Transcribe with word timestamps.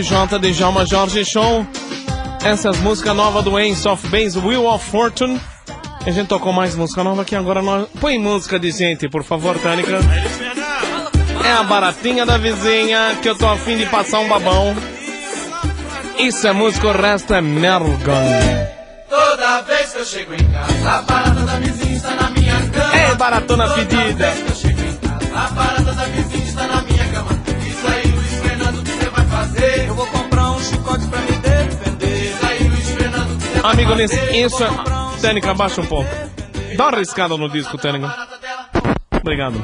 J. 0.00 0.38
Djalma 0.38 0.84
Jorge 0.84 1.24
Show. 1.24 1.66
Essas 2.44 2.78
músicas 2.78 3.16
novas 3.16 3.42
do 3.42 3.58
Ace 3.58 3.88
of 3.88 4.06
Base, 4.08 4.38
Wheel 4.38 4.66
of 4.66 4.84
Fortune. 4.90 5.40
A 6.04 6.10
gente 6.10 6.28
tocou 6.28 6.52
mais 6.52 6.76
música 6.76 7.02
nova 7.02 7.22
aqui 7.22 7.34
agora. 7.34 7.62
Nós... 7.62 7.88
Põe 8.00 8.18
música 8.18 8.58
de 8.58 8.70
gente, 8.70 9.08
por 9.08 9.24
favor, 9.24 9.58
Tânica. 9.58 9.98
É 11.44 11.52
a 11.52 11.62
baratinha 11.62 12.26
da 12.26 12.36
vizinha 12.36 13.18
que 13.22 13.28
eu 13.28 13.36
tô 13.36 13.48
afim 13.48 13.78
de 13.78 13.86
passar 13.86 14.20
um 14.20 14.28
babão. 14.28 14.76
Isso 16.18 16.46
é 16.46 16.52
música, 16.52 16.88
o 16.88 16.92
resto 16.92 17.34
é 17.34 17.40
mergon. 17.40 17.96
Toda 19.08 19.62
vez 19.62 19.92
que 19.92 19.98
eu 19.98 20.04
chego 20.04 20.34
em 20.34 20.52
casa, 20.52 20.90
a 20.90 21.02
barata 21.02 21.40
da 21.40 21.56
vizinha 21.56 21.96
está 21.96 22.14
na 22.14 22.30
minha 22.30 22.70
cama. 22.70 22.96
É 22.96 23.14
baratona 23.14 23.68
pedida. 23.70 24.32
Amigo, 33.66 34.00
isso 34.00 34.62
é. 34.62 35.20
Tênica, 35.20 35.50
abaixa 35.50 35.80
um 35.80 35.86
pouco. 35.86 36.08
Dá 36.76 36.84
uma 36.84 36.96
arriscada 36.96 37.36
no 37.36 37.48
disco, 37.48 37.76
Tênica. 37.76 38.14
Obrigado. 39.20 39.60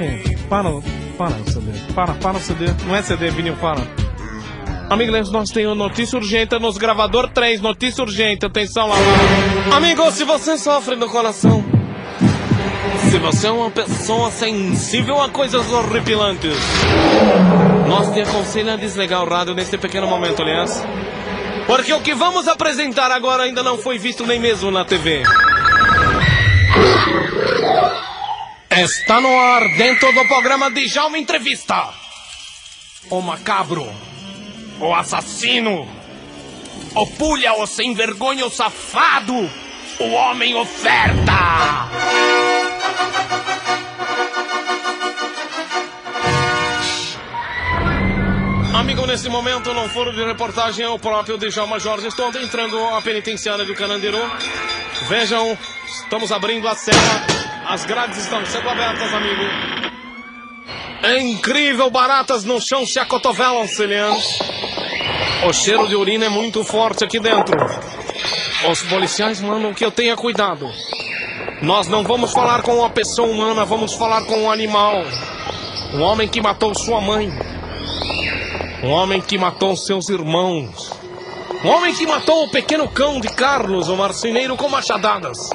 Ei, 0.00 0.36
para, 0.48 0.70
para 1.18 1.36
o 1.36 1.50
CD. 1.50 1.92
Para, 1.94 2.14
para 2.14 2.36
o 2.38 2.40
CD. 2.40 2.64
Não 2.86 2.96
é 2.96 3.02
CD, 3.02 3.28
vinil, 3.28 3.56
para. 3.56 3.82
Amigos, 4.88 5.30
nós 5.30 5.50
temos 5.50 5.76
notícia 5.76 6.16
urgente 6.16 6.58
nos 6.58 6.78
gravador 6.78 7.28
3. 7.28 7.60
Notícia 7.60 8.02
urgente, 8.02 8.46
atenção 8.46 8.88
lá. 8.88 8.96
Amigo, 9.74 10.10
se 10.10 10.24
você 10.24 10.56
sofre 10.56 10.96
do 10.96 11.08
coração. 11.08 11.62
Se 13.10 13.18
você 13.18 13.48
é 13.48 13.50
uma 13.50 13.70
pessoa 13.70 14.30
sensível 14.30 15.20
a 15.20 15.28
coisas 15.28 15.70
horripilantes. 15.70 16.56
Nós 17.86 18.14
te 18.14 18.20
aconselho 18.22 18.72
a 18.72 18.76
desligar 18.76 19.22
o 19.22 19.28
rádio 19.28 19.54
nesse 19.54 19.76
pequeno 19.76 20.06
momento, 20.06 20.40
aliás. 20.40 20.82
Porque 21.66 21.92
o 21.92 22.00
que 22.00 22.14
vamos 22.14 22.46
apresentar 22.46 23.10
agora 23.10 23.42
ainda 23.42 23.62
não 23.62 23.76
foi 23.76 23.98
visto 23.98 24.24
nem 24.24 24.38
mesmo 24.38 24.70
na 24.70 24.84
TV. 24.84 25.22
Está 28.70 29.20
no 29.20 29.36
ar 29.38 29.68
dentro 29.76 30.12
do 30.12 30.26
programa 30.28 30.70
de 30.70 30.86
Jalma 30.86 31.18
Entrevista. 31.18 31.88
O 33.10 33.20
macabro, 33.20 33.86
o 34.78 34.94
assassino, 34.94 35.88
o 36.94 37.06
pulha, 37.06 37.54
o 37.54 37.66
sem 37.66 37.94
vergonha, 37.94 38.46
o 38.46 38.50
safado, 38.50 39.50
o 39.98 40.10
homem 40.12 40.54
oferta. 40.54 41.32
Amigo, 48.86 49.04
nesse 49.04 49.28
momento, 49.28 49.74
no 49.74 49.88
foro 49.88 50.12
de 50.12 50.24
reportagem, 50.24 50.84
é 50.84 50.88
o 50.88 50.96
próprio 50.96 51.36
Djalma 51.36 51.76
Jorge. 51.80 52.06
Estou 52.06 52.28
entrando 52.28 52.78
a 52.94 53.02
penitenciária 53.02 53.64
do 53.64 53.74
Canandiru. 53.74 54.20
Vejam, 55.08 55.58
estamos 55.88 56.30
abrindo 56.30 56.68
a 56.68 56.74
cela. 56.76 57.26
As 57.66 57.84
grades 57.84 58.16
estão 58.16 58.46
sendo 58.46 58.68
abertas, 58.68 59.12
amigo. 59.12 59.42
É 61.02 61.18
incrível, 61.18 61.90
baratas 61.90 62.44
no 62.44 62.60
chão 62.60 62.86
se 62.86 63.00
acotovelam, 63.00 63.66
Celian. 63.66 64.12
O 65.48 65.52
cheiro 65.52 65.88
de 65.88 65.96
urina 65.96 66.26
é 66.26 66.28
muito 66.28 66.62
forte 66.62 67.02
aqui 67.02 67.18
dentro. 67.18 67.56
Os 68.70 68.82
policiais 68.82 69.40
mandam 69.40 69.74
que 69.74 69.84
eu 69.84 69.90
tenha 69.90 70.14
cuidado. 70.14 70.70
Nós 71.60 71.88
não 71.88 72.04
vamos 72.04 72.30
falar 72.30 72.62
com 72.62 72.76
uma 72.76 72.90
pessoa 72.90 73.26
humana, 73.26 73.64
vamos 73.64 73.94
falar 73.94 74.24
com 74.26 74.44
um 74.44 74.50
animal. 74.50 75.02
Um 75.92 76.02
homem 76.02 76.28
que 76.28 76.40
matou 76.40 76.72
sua 76.72 77.00
mãe. 77.00 77.45
Um 78.86 78.90
homem 78.90 79.20
que 79.20 79.36
matou 79.36 79.76
seus 79.76 80.08
irmãos. 80.08 80.92
Um 81.64 81.68
homem 81.70 81.92
que 81.92 82.06
matou 82.06 82.44
o 82.44 82.50
pequeno 82.52 82.88
cão 82.88 83.20
de 83.20 83.26
Carlos, 83.26 83.88
o 83.88 83.96
marceneiro, 83.96 84.56
com 84.56 84.68
machadadas. 84.68 85.50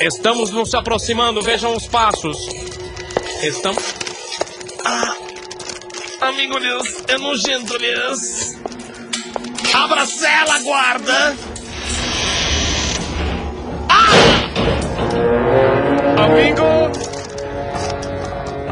Estamos 0.00 0.50
nos 0.50 0.74
aproximando, 0.74 1.40
vejam 1.40 1.72
os 1.76 1.86
passos. 1.86 2.36
Estamos. 3.44 3.94
Ah! 4.84 5.14
Amigo 6.22 6.58
Deus, 6.58 6.96
é 7.06 7.16
nojento, 7.16 7.78
Deus. 7.78 8.56
Abra 9.72 10.02
a 10.02 10.06
cela, 10.06 10.58
guarda! 10.64 11.36
Ah! 13.88 14.10
Amigo! 16.24 16.69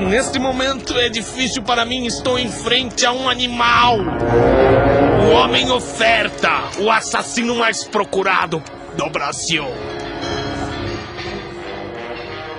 Neste 0.01 0.39
momento 0.39 0.97
é 0.97 1.09
difícil 1.09 1.63
para 1.63 1.85
mim, 1.85 2.07
estou 2.07 2.39
em 2.39 2.51
frente 2.51 3.05
a 3.05 3.13
um 3.13 3.29
animal. 3.29 3.99
O 3.99 5.31
homem 5.33 5.71
oferta, 5.71 6.71
o 6.79 6.91
assassino 6.91 7.57
mais 7.57 7.83
procurado 7.85 8.63
do 8.97 9.11
Brasil. 9.11 9.65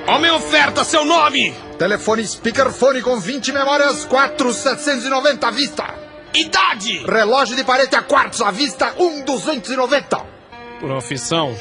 Homem 0.08 0.32
oferta, 0.32 0.84
seu 0.84 1.06
nome! 1.06 1.54
Telefone 1.78 2.28
speakerphone 2.28 3.02
com 3.02 3.20
20 3.20 3.54
memórias 3.54 4.04
4,790 4.06 5.48
à 5.48 5.52
vista. 5.52 5.96
Idade! 6.34 7.06
Relógio 7.06 7.56
de 7.56 7.64
parede 7.64 7.96
a 7.96 8.02
quartos 8.02 8.42
à 8.42 8.52
vista 8.52 8.94
1,290. 9.00 10.18
Profissão. 10.80 11.56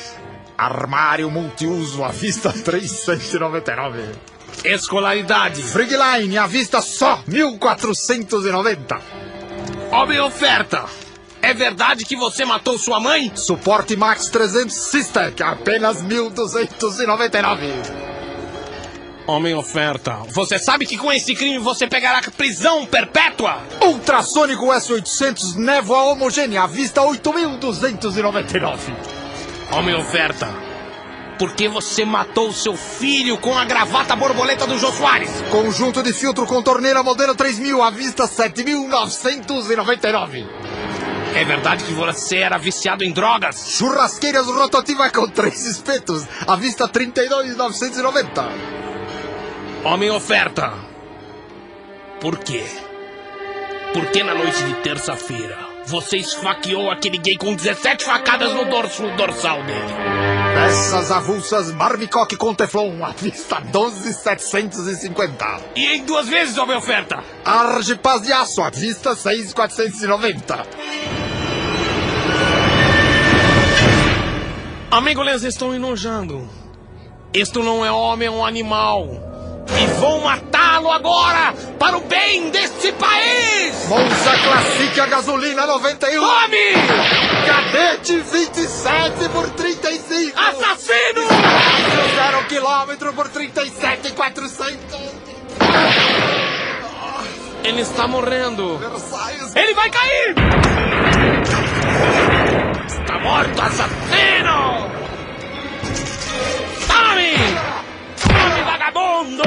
Armário 0.57 1.31
multiuso 1.31 2.03
à 2.03 2.09
vista 2.09 2.53
399. 2.53 4.38
Escolaridade. 4.65 5.63
Frigline 5.63 6.39
à 6.39 6.47
vista 6.47 6.81
só 6.81 7.23
1.490. 7.29 9.01
Homem 9.93 10.21
oferta. 10.21 10.85
É 11.41 11.55
verdade 11.55 12.05
que 12.05 12.17
você 12.17 12.45
matou 12.45 12.77
sua 12.79 13.01
mãe? 13.01 13.33
Suporte 13.35 13.97
Max 13.97 14.29
300 14.29 14.75
Systec 14.75 15.43
apenas 15.43 16.03
1.299. 16.03 18.09
Homem 19.27 19.55
oferta. 19.55 20.23
Você 20.31 20.59
sabe 20.59 20.87
que 20.87 20.97
com 20.97 21.13
esse 21.13 21.35
crime 21.35 21.59
você 21.59 21.87
pegará 21.87 22.23
prisão 22.37 22.87
perpétua? 22.87 23.63
Ultrassônico 23.83 24.67
S800 24.67 25.55
névoa 25.57 26.05
homogênea 26.05 26.63
à 26.63 26.67
vista 26.67 27.03
8.299. 27.03 28.79
Homem 29.71 29.95
oferta. 29.95 30.68
Por 31.39 31.55
que 31.55 31.69
você 31.69 32.05
matou 32.05 32.53
seu 32.53 32.77
filho 32.77 33.39
com 33.39 33.57
a 33.57 33.65
gravata 33.65 34.17
borboleta 34.17 34.67
do 34.67 34.77
Jô 34.77 34.91
Soares? 34.91 35.31
Conjunto 35.51 36.03
de 36.03 36.13
filtro 36.13 36.45
com 36.47 36.61
torneira 36.61 37.05
modelo 37.05 37.37
3000 37.37 37.81
à 37.81 37.91
vista 37.91 38.25
7.999. 38.25 40.45
É 41.37 41.45
verdade 41.45 41.85
que 41.85 41.93
você 41.93 42.39
era 42.39 42.59
viciado 42.59 43.05
em 43.05 43.13
drogas? 43.13 43.77
Churrasqueiras 43.77 44.47
rotativa 44.47 45.09
com 45.11 45.29
três 45.29 45.65
espetos 45.65 46.27
à 46.45 46.57
vista 46.57 46.89
32.990. 46.89 48.51
Homem 49.85 50.11
oferta. 50.11 50.75
Por 52.21 52.37
quê? 52.39 52.65
Por 53.93 54.07
que 54.07 54.25
na 54.25 54.35
noite 54.35 54.61
de 54.65 54.75
terça-feira 54.75 55.68
você 55.89 56.19
esfaqueou 56.19 56.91
aquele 56.91 57.17
gay 57.17 57.39
com 57.39 57.55
17 57.55 58.05
facadas 58.05 58.53
no 58.53 58.67
dorso 58.67 59.03
no 59.03 59.17
dorsal 59.17 59.63
dele? 59.65 59.95
Peças 60.55 61.11
avulsas 61.11 61.73
Marmicoque 61.73 62.37
com 62.37 62.55
Teflon 62.55 63.03
à 63.03 63.13
vista 63.13 63.63
12.750. 63.63 65.63
E 65.75 65.97
em 65.97 66.05
duas 66.05 66.29
vezes, 66.29 66.59
homem 66.59 66.77
oferta. 66.77 67.25
Argipaz 67.43 68.21
de 68.23 68.33
aço 68.33 68.61
à 68.61 68.69
vista 68.69 69.17
6.490. 69.17 70.67
Amigo 74.91 75.23
Les, 75.23 75.45
estou 75.45 75.75
enojando. 75.75 76.47
Isto 77.33 77.63
não 77.63 77.85
é 77.85 77.91
homem, 77.91 78.29
é 78.29 78.31
um 78.31 78.45
animal. 78.45 79.09
E 79.81 79.87
vou 80.01 80.21
matá-lo 80.21 80.91
agora 80.91 81.55
para 81.79 81.97
o 81.97 82.03
bem 82.03 82.48
gasolina 85.09 85.67
91. 85.67 86.21
Tome! 86.21 86.73
Cadete 87.47 88.21
27 88.21 89.29
por 89.31 89.49
35. 89.51 90.39
Assassino! 90.39 91.23
Zero 92.15 92.45
quilômetro 92.49 93.13
por 93.15 93.29
37,400. 93.29 94.79
Ele 97.65 97.81
está 97.83 98.07
morrendo. 98.07 98.79
Versailles. 98.79 99.57
Ele 99.57 99.75
vai 99.75 99.91
cair! 99.91 100.35
Está 102.87 103.19
morto, 103.19 103.61
assassino! 103.61 104.91
Tome! 106.87 107.35
Tome, 108.23 108.63
vagabundo! 108.65 109.43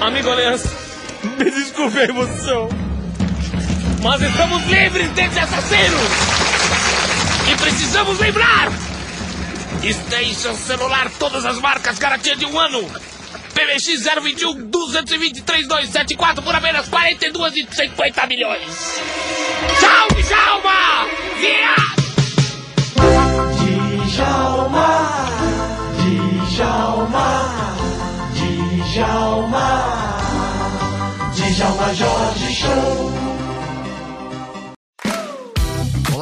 Amigo 0.00 0.30
Leas, 0.34 0.64
me 1.36 1.50
desculpe 1.50 1.98
a 1.98 2.04
emoção. 2.04 2.89
Mas 4.02 4.22
estamos 4.22 4.66
livres 4.66 5.10
desse 5.10 5.38
assassino! 5.38 5.98
E 7.52 7.56
precisamos 7.56 8.18
lembrar! 8.18 8.72
Station 9.82 10.54
celular, 10.54 11.10
todas 11.18 11.44
as 11.44 11.58
marcas, 11.58 11.98
garantia 11.98 12.34
de 12.34 12.46
um 12.46 12.58
ano! 12.58 12.82
PBX 13.54 14.04
021 14.22 14.70
223 14.70 15.68
274 15.68 16.42
por 16.42 16.54
apenas 16.54 16.88
42 16.88 17.56
e 17.56 17.68
50 17.70 18.26
milhões! 18.26 19.00
Tchau, 19.78 20.08
Djalma! 20.22 21.06
Viado! 21.38 22.00
Djalma, 24.06 24.90
Djalma, 26.48 27.28
Djalma, 28.92 29.68
Djalma 31.34 31.94
Jorge 31.94 32.54
Show. 32.54 33.19